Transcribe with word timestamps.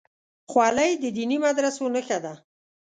خولۍ 0.51 0.91
د 1.03 1.05
دیني 1.17 1.37
مدرسو 1.45 1.85
نښه 1.95 2.17
ده. 2.23 2.33